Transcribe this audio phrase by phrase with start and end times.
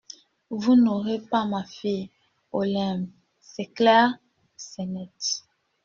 [0.49, 2.09] Vous n’aurez pas ma fille
[2.53, 3.07] Olympe,
[3.39, 4.17] c’est clair,
[4.57, 5.43] c’est net…